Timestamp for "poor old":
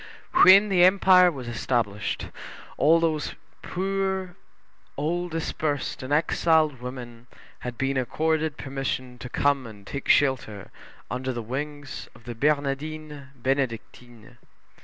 3.61-5.29